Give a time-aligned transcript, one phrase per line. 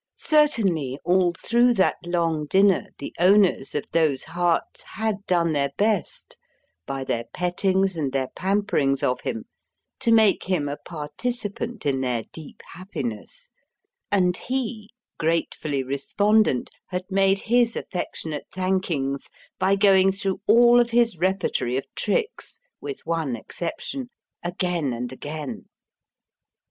[0.17, 6.39] Certainly, all through that long dinner the owners of those hearts had done their best,
[6.87, 9.45] by their pettings and their pamperings of him,
[9.99, 13.51] to make him a participant in their deep happiness;
[14.11, 19.29] and he, gratefully respondent, had made his affectionate thankings
[19.59, 24.09] by going through all of his repertory of tricks with one exception
[24.43, 25.65] again and again.